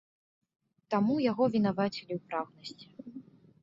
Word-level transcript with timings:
Таму 0.95 1.13
яго 1.31 1.43
вінавацілі 1.59 2.11
ў 2.15 2.19
прагнасці. 2.29 2.87